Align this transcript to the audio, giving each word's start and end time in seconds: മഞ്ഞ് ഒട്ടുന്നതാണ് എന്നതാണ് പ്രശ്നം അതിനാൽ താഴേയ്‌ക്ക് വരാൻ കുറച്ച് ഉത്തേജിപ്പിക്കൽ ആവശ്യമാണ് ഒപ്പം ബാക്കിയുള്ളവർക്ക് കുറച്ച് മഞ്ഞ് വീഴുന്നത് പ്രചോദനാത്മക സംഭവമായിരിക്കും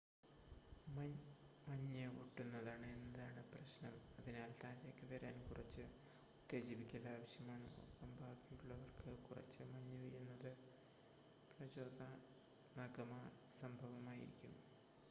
മഞ്ഞ് 1.65 1.99
ഒട്ടുന്നതാണ് 2.21 2.87
എന്നതാണ് 2.93 3.41
പ്രശ്നം 3.51 3.93
അതിനാൽ 4.13 4.53
താഴേയ്‌ക്ക് 4.63 5.05
വരാൻ 5.11 5.37
കുറച്ച് 5.43 5.83
ഉത്തേജിപ്പിക്കൽ 6.39 7.05
ആവശ്യമാണ് 7.07 7.69
ഒപ്പം 7.83 8.11
ബാക്കിയുള്ളവർക്ക് 8.17 9.13
കുറച്ച് 9.27 9.63
മഞ്ഞ് 9.71 9.99
വീഴുന്നത് 10.03 10.51
പ്രചോദനാത്മക 11.51 13.09
സംഭവമായിരിക്കും 13.61 14.55